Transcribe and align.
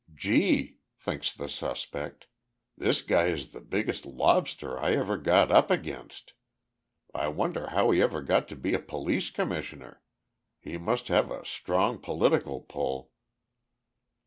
"Gee!" 0.15 0.79
thinks 0.97 1.31
the 1.31 1.47
suspect, 1.47 2.25
"This 2.75 3.03
guy 3.03 3.27
is 3.27 3.51
the 3.51 3.61
biggest 3.61 4.03
lobster 4.03 4.79
I 4.79 4.93
ever 4.93 5.15
got 5.15 5.51
up 5.51 5.69
against! 5.69 6.33
I 7.13 7.27
wonder 7.27 7.67
how 7.69 7.91
he 7.91 8.01
ever 8.01 8.23
got 8.23 8.47
to 8.47 8.55
be 8.55 8.73
a 8.73 8.79
police 8.79 9.29
commissioner. 9.29 10.01
He 10.59 10.79
must 10.79 11.09
have 11.09 11.29
a 11.29 11.45
strong 11.45 11.99
political 11.99 12.61
pull." 12.61 13.11